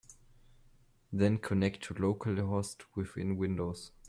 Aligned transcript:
Then 1.13 1.37
connect 1.37 1.83
to 1.83 1.93
localhost 1.93 2.85
within 2.95 3.37
Windows. 3.37 3.91